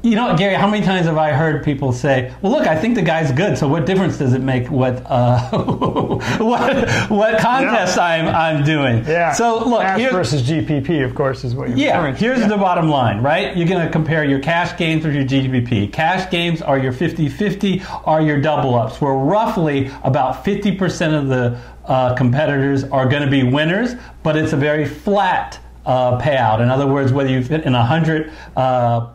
You 0.00 0.14
know, 0.14 0.37
Gary, 0.37 0.55
how 0.55 0.69
many 0.69 0.87
times 0.87 1.07
have 1.07 1.19
I 1.19 1.33
heard 1.33 1.64
people 1.64 1.93
say, 1.93 2.33
"Well, 2.40 2.52
look, 2.52 2.69
I 2.69 2.78
think 2.78 2.95
the 2.95 3.02
guy's 3.02 3.33
good. 3.33 3.59
So 3.59 3.67
what 3.67 3.85
difference 3.85 4.17
does 4.17 4.33
it 4.33 4.40
make 4.40 4.71
what 4.71 5.02
uh, 5.05 5.50
what 6.38 6.88
what 7.11 7.40
contest 7.40 7.97
yeah. 7.97 8.05
I'm 8.05 8.28
I'm 8.28 8.64
doing?" 8.64 9.05
Yeah. 9.05 9.33
So 9.33 9.69
look, 9.69 9.81
cash 9.81 10.12
versus 10.12 10.49
GPP, 10.49 11.05
of 11.05 11.17
course, 11.17 11.43
is 11.43 11.57
what 11.57 11.71
you're. 11.71 11.78
Yeah. 11.78 12.14
Here's 12.14 12.38
yeah. 12.38 12.47
the 12.47 12.57
bottom 12.57 12.88
line, 12.88 13.21
right? 13.23 13.57
You're 13.57 13.67
going 13.67 13.85
to 13.85 13.90
compare 13.90 14.23
your 14.23 14.38
cash 14.38 14.78
games 14.78 15.05
with 15.05 15.17
your 15.17 15.25
GPP. 15.25 15.93
Cash 15.93 16.31
games 16.31 16.62
are 16.62 16.78
your 16.78 16.93
50-50, 16.93 18.07
are 18.07 18.23
your 18.23 18.40
double 18.40 18.76
ups, 18.76 19.00
where 19.00 19.14
roughly 19.14 19.90
about 20.05 20.45
50% 20.45 21.19
of 21.19 21.26
the 21.26 21.61
uh, 21.87 22.14
competitors 22.14 22.85
are 22.85 23.09
going 23.09 23.23
to 23.23 23.31
be 23.31 23.43
winners, 23.43 23.95
but 24.23 24.37
it's 24.37 24.52
a 24.52 24.57
very 24.57 24.87
flat 24.87 25.59
uh, 25.87 26.21
payout. 26.21 26.61
In 26.61 26.71
other 26.71 26.87
words, 26.87 27.12
whether 27.12 27.31
you 27.31 27.43
fit 27.43 27.64
in 27.64 27.75
a 27.75 27.85
hundred 27.85 28.33
uh, 28.57 29.09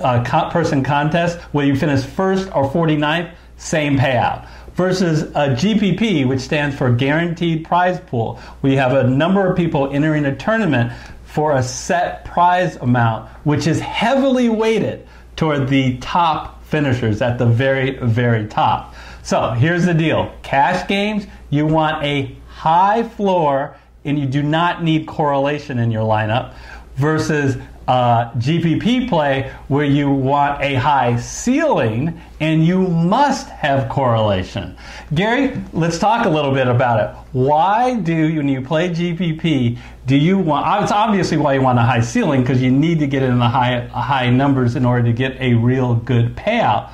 uh, 0.00 0.50
person 0.50 0.82
contest, 0.82 1.38
whether 1.52 1.68
you 1.68 1.76
finish 1.76 2.04
first 2.04 2.48
or 2.54 2.68
49th, 2.70 3.32
same 3.56 3.98
payout. 3.98 4.46
versus 4.74 5.22
a 5.22 5.56
GPP, 5.56 6.28
which 6.28 6.40
stands 6.40 6.76
for 6.76 6.92
Guaranteed 6.92 7.64
Prize 7.64 7.98
Pool. 8.00 8.38
We 8.60 8.76
have 8.76 8.92
a 8.92 9.08
number 9.08 9.50
of 9.50 9.56
people 9.56 9.90
entering 9.90 10.26
a 10.26 10.36
tournament 10.36 10.92
for 11.24 11.52
a 11.52 11.62
set 11.62 12.26
prize 12.26 12.76
amount, 12.76 13.28
which 13.44 13.66
is 13.66 13.80
heavily 13.80 14.50
weighted 14.50 15.06
toward 15.34 15.68
the 15.68 15.96
top 15.98 16.62
finishers 16.64 17.22
at 17.22 17.38
the 17.38 17.46
very, 17.46 17.98
very 17.98 18.46
top. 18.46 18.94
So 19.22 19.50
here's 19.50 19.84
the 19.86 19.94
deal 19.94 20.32
cash 20.42 20.86
games, 20.88 21.26
you 21.50 21.66
want 21.66 22.04
a 22.04 22.36
high 22.48 23.02
floor 23.02 23.76
and 24.04 24.18
you 24.18 24.26
do 24.26 24.42
not 24.42 24.82
need 24.82 25.06
correlation 25.06 25.78
in 25.78 25.90
your 25.90 26.04
lineup 26.04 26.54
versus 26.94 27.56
uh, 27.88 28.32
GPP 28.32 29.08
play 29.08 29.52
where 29.68 29.84
you 29.84 30.10
want 30.10 30.60
a 30.62 30.74
high 30.74 31.16
ceiling 31.16 32.20
and 32.40 32.66
you 32.66 32.86
must 32.88 33.48
have 33.48 33.88
correlation. 33.88 34.76
Gary, 35.14 35.60
let's 35.72 35.98
talk 35.98 36.26
a 36.26 36.28
little 36.28 36.52
bit 36.52 36.66
about 36.66 37.00
it. 37.00 37.16
Why 37.32 37.94
do 37.96 38.12
you, 38.12 38.38
when 38.38 38.48
you 38.48 38.60
play 38.60 38.90
GPP, 38.90 39.78
do 40.06 40.16
you 40.16 40.38
want? 40.38 40.82
It's 40.82 40.92
obviously 40.92 41.36
why 41.36 41.54
you 41.54 41.62
want 41.62 41.78
a 41.78 41.82
high 41.82 42.00
ceiling 42.00 42.42
because 42.42 42.60
you 42.60 42.70
need 42.70 42.98
to 42.98 43.06
get 43.06 43.22
it 43.22 43.30
in 43.30 43.38
the 43.38 43.48
high 43.48 43.86
high 43.86 44.30
numbers 44.30 44.76
in 44.76 44.84
order 44.84 45.04
to 45.04 45.12
get 45.12 45.40
a 45.40 45.54
real 45.54 45.94
good 45.94 46.36
payout. 46.36 46.90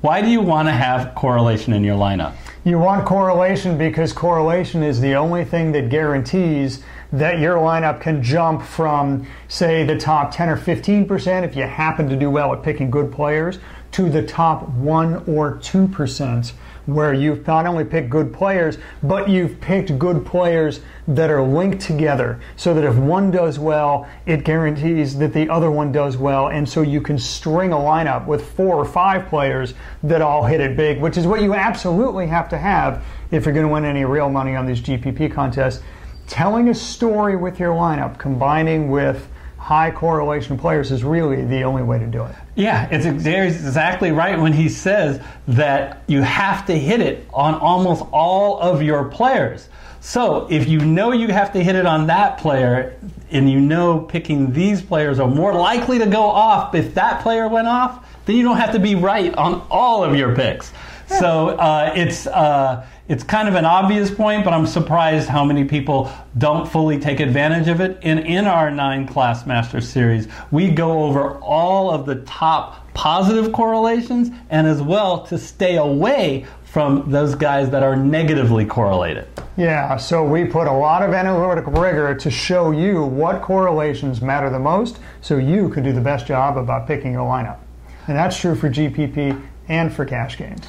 Why 0.00 0.20
do 0.20 0.28
you 0.28 0.40
want 0.40 0.68
to 0.68 0.72
have 0.72 1.14
correlation 1.14 1.72
in 1.72 1.82
your 1.82 1.96
lineup? 1.96 2.34
You 2.66 2.80
want 2.80 3.06
correlation 3.06 3.78
because 3.78 4.12
correlation 4.12 4.82
is 4.82 5.00
the 5.00 5.14
only 5.14 5.44
thing 5.44 5.70
that 5.70 5.88
guarantees 5.88 6.82
that 7.12 7.38
your 7.38 7.58
lineup 7.58 8.00
can 8.00 8.24
jump 8.24 8.60
from, 8.60 9.24
say, 9.46 9.84
the 9.84 9.96
top 9.96 10.34
10 10.34 10.48
or 10.48 10.56
15% 10.56 11.44
if 11.44 11.54
you 11.54 11.62
happen 11.62 12.08
to 12.08 12.16
do 12.16 12.28
well 12.28 12.52
at 12.52 12.64
picking 12.64 12.90
good 12.90 13.12
players 13.12 13.60
to 13.92 14.08
the 14.10 14.22
top 14.22 14.68
1 14.68 15.24
or 15.26 15.56
2% 15.56 16.52
where 16.86 17.12
you've 17.12 17.44
not 17.46 17.66
only 17.66 17.84
picked 17.84 18.08
good 18.08 18.32
players, 18.32 18.78
but 19.02 19.28
you've 19.28 19.60
picked 19.60 19.98
good 19.98 20.24
players 20.24 20.80
that 21.08 21.30
are 21.30 21.42
linked 21.42 21.80
together 21.80 22.40
so 22.56 22.72
that 22.74 22.84
if 22.84 22.94
one 22.94 23.30
does 23.30 23.58
well, 23.58 24.08
it 24.24 24.44
guarantees 24.44 25.18
that 25.18 25.32
the 25.32 25.48
other 25.48 25.70
one 25.70 25.90
does 25.90 26.16
well. 26.16 26.48
And 26.48 26.68
so 26.68 26.82
you 26.82 27.00
can 27.00 27.18
string 27.18 27.72
a 27.72 27.76
lineup 27.76 28.26
with 28.26 28.48
four 28.52 28.76
or 28.76 28.84
five 28.84 29.26
players 29.26 29.74
that 30.04 30.22
all 30.22 30.44
hit 30.44 30.60
it 30.60 30.76
big, 30.76 31.00
which 31.00 31.16
is 31.16 31.26
what 31.26 31.42
you 31.42 31.54
absolutely 31.54 32.28
have 32.28 32.48
to 32.50 32.58
have 32.58 33.04
if 33.32 33.44
you're 33.44 33.54
going 33.54 33.66
to 33.66 33.72
win 33.72 33.84
any 33.84 34.04
real 34.04 34.30
money 34.30 34.54
on 34.54 34.66
these 34.66 34.80
GPP 34.80 35.32
contests 35.32 35.82
telling 36.28 36.68
a 36.68 36.74
story 36.74 37.36
with 37.36 37.60
your 37.60 37.72
lineup, 37.74 38.18
combining 38.18 38.90
with 38.90 39.28
high 39.66 39.90
correlation 39.90 40.56
players 40.56 40.92
is 40.92 41.02
really 41.02 41.44
the 41.44 41.62
only 41.64 41.82
way 41.82 41.98
to 41.98 42.06
do 42.06 42.22
it. 42.22 42.32
Yeah, 42.54 42.86
it's 42.88 43.04
exactly 43.04 44.12
right 44.12 44.38
when 44.38 44.52
he 44.52 44.68
says 44.68 45.20
that 45.48 46.04
you 46.06 46.22
have 46.22 46.66
to 46.66 46.78
hit 46.78 47.00
it 47.00 47.26
on 47.34 47.56
almost 47.56 48.04
all 48.12 48.60
of 48.60 48.80
your 48.80 49.06
players. 49.06 49.68
So 49.98 50.46
if 50.52 50.68
you 50.68 50.78
know 50.78 51.10
you 51.10 51.26
have 51.32 51.52
to 51.54 51.64
hit 51.64 51.74
it 51.74 51.84
on 51.84 52.06
that 52.06 52.38
player, 52.38 52.96
and 53.32 53.50
you 53.50 53.58
know 53.58 53.98
picking 53.98 54.52
these 54.52 54.80
players 54.80 55.18
are 55.18 55.26
more 55.26 55.52
likely 55.52 55.98
to 55.98 56.06
go 56.06 56.22
off 56.22 56.72
if 56.76 56.94
that 56.94 57.24
player 57.24 57.48
went 57.48 57.66
off, 57.66 58.06
then 58.24 58.36
you 58.36 58.44
don't 58.44 58.58
have 58.58 58.70
to 58.70 58.78
be 58.78 58.94
right 58.94 59.34
on 59.34 59.66
all 59.68 60.04
of 60.04 60.14
your 60.14 60.32
picks. 60.36 60.72
So 61.08 61.50
uh, 61.50 61.92
it's. 61.94 62.26
Uh, 62.26 62.86
it's 63.08 63.22
kind 63.22 63.46
of 63.48 63.54
an 63.54 63.64
obvious 63.64 64.10
point, 64.10 64.44
but 64.44 64.52
I'm 64.52 64.66
surprised 64.66 65.28
how 65.28 65.44
many 65.44 65.64
people 65.64 66.10
don't 66.38 66.68
fully 66.68 66.98
take 66.98 67.20
advantage 67.20 67.68
of 67.68 67.80
it. 67.80 68.00
And 68.02 68.18
in 68.18 68.46
our 68.46 68.68
nine 68.68 69.06
class 69.06 69.46
master 69.46 69.80
series, 69.80 70.26
we 70.50 70.70
go 70.70 71.04
over 71.04 71.36
all 71.38 71.88
of 71.88 72.04
the 72.04 72.16
top 72.22 72.92
positive 72.94 73.52
correlations 73.52 74.30
and 74.50 74.66
as 74.66 74.82
well 74.82 75.24
to 75.26 75.38
stay 75.38 75.76
away 75.76 76.46
from 76.64 77.08
those 77.08 77.36
guys 77.36 77.70
that 77.70 77.84
are 77.84 77.94
negatively 77.94 78.66
correlated. 78.66 79.28
Yeah, 79.56 79.96
so 79.96 80.24
we 80.24 80.44
put 80.44 80.66
a 80.66 80.72
lot 80.72 81.02
of 81.02 81.14
analytical 81.14 81.72
rigor 81.74 82.12
to 82.14 82.30
show 82.30 82.72
you 82.72 83.04
what 83.04 83.40
correlations 83.40 84.20
matter 84.20 84.50
the 84.50 84.58
most 84.58 84.98
so 85.20 85.36
you 85.36 85.68
can 85.68 85.84
do 85.84 85.92
the 85.92 86.00
best 86.00 86.26
job 86.26 86.58
about 86.58 86.88
picking 86.88 87.12
your 87.12 87.24
lineup. 87.24 87.60
And 88.08 88.16
that's 88.16 88.36
true 88.36 88.56
for 88.56 88.68
GPP 88.68 89.40
and 89.68 89.92
for 89.92 90.04
cash 90.04 90.36
games. 90.36 90.66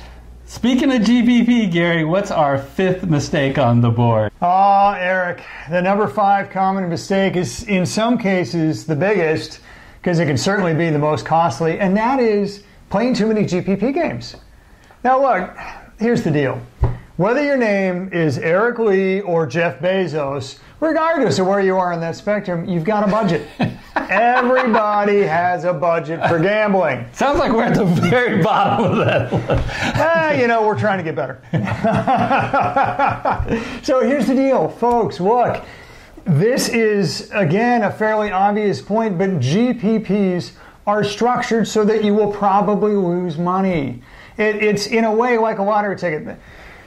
Speaking 0.49 0.93
of 0.93 1.01
GPP, 1.01 1.69
Gary, 1.69 2.05
what's 2.05 2.31
our 2.31 2.57
fifth 2.57 3.03
mistake 3.03 3.57
on 3.57 3.81
the 3.81 3.89
board? 3.89 4.31
Ah, 4.41 4.95
Eric, 4.95 5.43
the 5.69 5.81
number 5.81 6.07
five 6.07 6.49
common 6.49 6.87
mistake 6.87 7.35
is 7.35 7.63
in 7.63 7.85
some 7.85 8.17
cases 8.17 8.85
the 8.85 8.95
biggest 8.95 9.59
because 9.99 10.19
it 10.19 10.25
can 10.25 10.37
certainly 10.37 10.73
be 10.73 10.89
the 10.89 10.97
most 10.97 11.25
costly, 11.25 11.81
and 11.81 11.97
that 11.97 12.21
is 12.21 12.63
playing 12.89 13.13
too 13.13 13.27
many 13.27 13.41
GPP 13.41 13.93
games. 13.93 14.37
Now, 15.03 15.21
look, 15.21 15.53
here's 15.99 16.23
the 16.23 16.31
deal. 16.31 16.61
Whether 17.17 17.43
your 17.43 17.57
name 17.57 18.09
is 18.13 18.37
Eric 18.37 18.79
Lee 18.79 19.19
or 19.19 19.45
Jeff 19.45 19.79
Bezos, 19.79 20.59
regardless 20.79 21.39
of 21.39 21.47
where 21.47 21.59
you 21.59 21.75
are 21.75 21.91
on 21.91 21.99
that 21.99 22.15
spectrum, 22.15 22.63
you've 22.69 22.85
got 22.85 23.05
a 23.05 23.11
budget. 23.11 23.45
Everybody 24.09 25.21
has 25.21 25.65
a 25.65 25.73
budget 25.73 26.25
for 26.27 26.39
gambling. 26.39 27.05
Sounds 27.13 27.39
like 27.39 27.51
we're 27.51 27.63
at 27.63 27.75
the 27.75 27.85
very 27.85 28.41
bottom 28.41 28.85
of 28.85 28.97
that. 29.05 29.33
eh, 29.97 30.41
you 30.41 30.47
know, 30.47 30.65
we're 30.65 30.79
trying 30.79 30.97
to 30.97 31.03
get 31.03 31.15
better. 31.15 31.41
so 33.83 34.01
here's 34.01 34.27
the 34.27 34.35
deal, 34.35 34.69
folks. 34.69 35.19
Look, 35.19 35.63
this 36.25 36.69
is, 36.69 37.29
again, 37.31 37.83
a 37.83 37.91
fairly 37.91 38.31
obvious 38.31 38.81
point, 38.81 39.17
but 39.17 39.29
GPPs 39.39 40.53
are 40.85 41.03
structured 41.03 41.67
so 41.67 41.83
that 41.83 42.03
you 42.03 42.13
will 42.13 42.31
probably 42.31 42.93
lose 42.93 43.37
money. 43.37 44.01
It, 44.37 44.63
it's 44.63 44.87
in 44.87 45.03
a 45.03 45.13
way 45.13 45.37
like 45.37 45.59
a 45.59 45.63
lottery 45.63 45.97
ticket. 45.97 46.37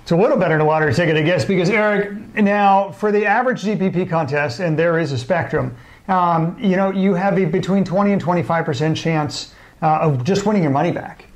It's 0.03 0.11
a 0.11 0.17
little 0.17 0.39
better 0.39 0.55
than 0.55 0.63
a 0.63 0.69
lottery 0.69 0.95
ticket, 0.95 1.17
I 1.17 1.23
guess, 1.23 1.45
because 1.45 1.69
Eric, 1.69 2.35
now 2.35 2.91
for 2.93 3.13
the 3.13 3.27
average 3.27 3.63
GPP 3.63 4.09
contest, 4.09 4.61
and 4.61 4.79
there 4.79 4.99
is 4.99 5.13
a 5.13 5.19
spectrum, 5.19 5.77
um, 6.11 6.59
you 6.61 6.77
know, 6.77 6.91
you 6.91 7.15
have 7.15 7.39
a 7.39 7.45
between 7.45 7.85
20 7.85 8.13
and 8.13 8.23
25% 8.23 8.97
chance 8.97 9.55
uh, 9.81 10.01
of 10.01 10.25
just 10.25 10.45
winning 10.45 10.63
your 10.63 10.73
money 10.73 10.91
back, 10.91 11.27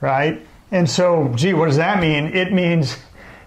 right? 0.00 0.46
And 0.70 0.88
so, 0.88 1.32
gee, 1.34 1.52
what 1.52 1.66
does 1.66 1.76
that 1.76 2.00
mean? 2.00 2.26
It 2.26 2.52
means 2.52 2.96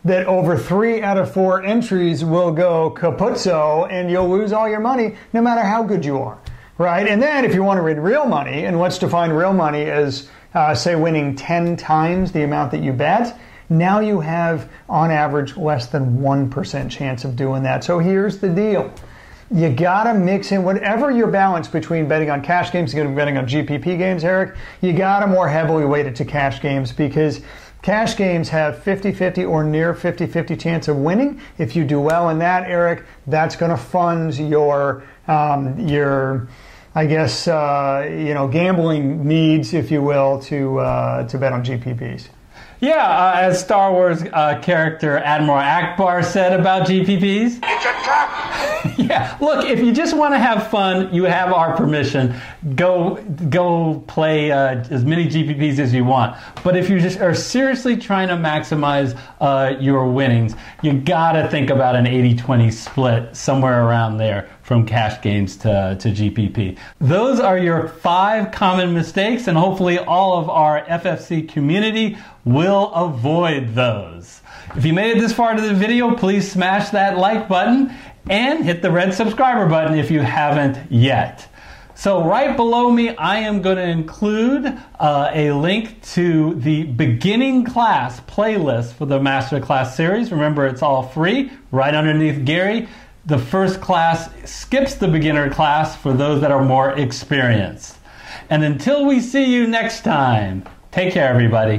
that 0.03 0.27
over 0.27 0.57
three 0.57 1.01
out 1.01 1.17
of 1.17 1.33
four 1.33 1.63
entries 1.63 2.25
will 2.25 2.51
go 2.51 2.91
capuzzo 2.91 3.89
and 3.89 4.11
you'll 4.11 4.29
lose 4.29 4.51
all 4.51 4.67
your 4.67 4.81
money 4.81 5.15
no 5.31 5.41
matter 5.41 5.61
how 5.61 5.83
good 5.83 6.03
you 6.03 6.17
are, 6.17 6.37
right? 6.77 7.07
And 7.07 7.21
then 7.21 7.45
if 7.45 7.53
you 7.53 7.63
want 7.63 7.77
to 7.77 7.83
win 7.83 8.01
real 8.01 8.25
money, 8.25 8.65
and 8.65 8.77
let's 8.77 8.97
define 8.97 9.31
real 9.31 9.53
money 9.53 9.85
as, 9.85 10.29
uh, 10.53 10.75
say, 10.75 10.95
winning 10.95 11.33
10 11.37 11.77
times 11.77 12.33
the 12.33 12.43
amount 12.43 12.71
that 12.71 12.83
you 12.83 12.91
bet, 12.91 13.39
now 13.69 14.01
you 14.01 14.19
have, 14.19 14.69
on 14.89 15.09
average, 15.09 15.55
less 15.55 15.87
than 15.87 16.17
1% 16.17 16.89
chance 16.91 17.23
of 17.23 17.37
doing 17.37 17.63
that. 17.63 17.85
So 17.85 17.99
here's 17.99 18.39
the 18.39 18.49
deal. 18.49 18.93
You 19.51 19.69
gotta 19.69 20.13
mix 20.17 20.51
in 20.51 20.63
whatever 20.63 21.12
your 21.12 21.27
balance 21.27 21.67
between 21.67 22.07
betting 22.07 22.29
on 22.29 22.41
cash 22.41 22.71
games 22.71 22.93
and 22.93 23.15
betting 23.15 23.38
on 23.38 23.45
GPP 23.45 23.97
games, 23.97 24.23
Eric. 24.23 24.55
You 24.81 24.93
gotta 24.93 25.27
more 25.27 25.47
heavily 25.47 25.85
weight 25.85 26.05
it 26.05 26.15
to 26.17 26.25
cash 26.25 26.62
games 26.62 26.91
because 26.91 27.41
cash 27.81 28.15
games 28.15 28.50
have 28.50 28.81
50 28.81 29.12
50 29.12 29.45
or 29.45 29.63
near 29.63 29.93
50 29.93 30.25
50 30.27 30.55
chance 30.55 30.88
of 30.88 30.97
winning. 30.97 31.39
If 31.57 31.75
you 31.75 31.83
do 31.83 32.00
well 32.00 32.29
in 32.29 32.39
that, 32.39 32.69
Eric, 32.69 33.05
that's 33.27 33.55
gonna 33.55 33.77
fund 33.77 34.35
your, 34.38 35.03
um, 35.27 35.77
your, 35.88 36.47
I 36.95 37.05
guess, 37.05 37.47
uh, 37.47 38.07
you 38.09 38.33
know, 38.33 38.47
gambling 38.47 39.27
needs, 39.27 39.73
if 39.73 39.91
you 39.91 40.01
will, 40.01 40.39
to, 40.43 40.79
uh, 40.79 41.27
to 41.27 41.38
bet 41.38 41.51
on 41.51 41.63
GPPs. 41.63 42.29
Yeah, 42.79 42.95
uh, 42.95 43.33
as 43.35 43.62
Star 43.62 43.93
Wars 43.93 44.23
uh, 44.33 44.59
character 44.62 45.17
Admiral 45.17 45.57
Ackbar 45.57 46.25
said 46.25 46.59
about 46.59 46.85
GPPs. 46.85 47.59
Yeah, 48.95 49.35
look, 49.41 49.65
if 49.65 49.79
you 49.79 49.91
just 49.91 50.15
want 50.15 50.33
to 50.33 50.37
have 50.37 50.69
fun, 50.69 51.13
you 51.13 51.23
have 51.23 51.51
our 51.51 51.75
permission. 51.75 52.35
Go, 52.75 53.15
go 53.49 54.03
play 54.07 54.51
uh, 54.51 54.83
as 54.91 55.03
many 55.03 55.27
GPPs 55.27 55.79
as 55.79 55.93
you 55.93 56.05
want. 56.05 56.37
But 56.63 56.77
if 56.77 56.89
you 56.89 56.99
just 56.99 57.19
are 57.19 57.33
seriously 57.33 57.97
trying 57.97 58.27
to 58.27 58.35
maximize 58.35 59.17
uh, 59.41 59.75
your 59.79 60.09
winnings, 60.09 60.55
you 60.83 60.93
gotta 60.93 61.49
think 61.49 61.69
about 61.69 61.95
an 61.95 62.05
80-20 62.05 62.71
split 62.71 63.35
somewhere 63.35 63.85
around 63.85 64.17
there 64.17 64.49
from 64.61 64.85
cash 64.85 65.21
games 65.21 65.57
to, 65.57 65.97
to 65.99 66.09
GPP. 66.09 66.77
Those 66.99 67.39
are 67.39 67.57
your 67.57 67.87
five 67.89 68.51
common 68.51 68.93
mistakes, 68.93 69.47
and 69.47 69.57
hopefully 69.57 69.99
all 69.99 70.39
of 70.39 70.49
our 70.49 70.83
FFC 70.85 71.47
community 71.49 72.17
will 72.45 72.91
avoid 72.93 73.75
those. 73.75 74.41
If 74.75 74.85
you 74.85 74.93
made 74.93 75.17
it 75.17 75.19
this 75.19 75.33
far 75.33 75.51
into 75.51 75.67
the 75.67 75.73
video, 75.73 76.15
please 76.15 76.51
smash 76.51 76.89
that 76.89 77.17
like 77.17 77.47
button 77.73 77.95
and 78.29 78.63
hit 78.63 78.81
the 78.81 78.91
red 78.91 79.13
subscriber 79.13 79.67
button 79.67 79.97
if 79.97 80.09
you 80.09 80.21
haven't 80.21 80.91
yet. 80.91 81.47
So 81.95 82.23
right 82.23 82.55
below 82.55 82.89
me, 82.89 83.15
I 83.15 83.39
am 83.39 83.61
going 83.61 83.77
to 83.77 83.87
include 83.87 84.65
uh, 84.99 85.31
a 85.33 85.51
link 85.51 86.01
to 86.13 86.55
the 86.55 86.83
beginning 86.83 87.65
class 87.65 88.19
playlist 88.21 88.93
for 88.93 89.05
the 89.05 89.19
masterclass 89.19 89.93
series. 89.93 90.31
Remember, 90.31 90.65
it's 90.65 90.81
all 90.81 91.03
free. 91.03 91.51
Right 91.71 91.93
underneath 91.93 92.45
Gary, 92.45 92.87
the 93.25 93.37
first 93.37 93.79
class 93.79 94.29
skips 94.49 94.95
the 94.95 95.07
beginner 95.07 95.49
class 95.51 95.95
for 95.95 96.13
those 96.13 96.41
that 96.41 96.51
are 96.51 96.63
more 96.63 96.91
experienced. 96.97 97.97
And 98.49 98.63
until 98.63 99.05
we 99.05 99.19
see 99.19 99.53
you 99.53 99.67
next 99.67 100.01
time, 100.01 100.63
take 100.91 101.13
care, 101.13 101.29
everybody. 101.29 101.77